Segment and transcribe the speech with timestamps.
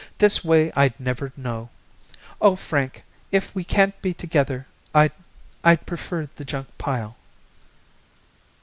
[0.17, 1.69] This way I'd never know.
[2.41, 5.11] Oh, Frank, if we can't be together I'd
[5.63, 7.17] I'd prefer the junk pile."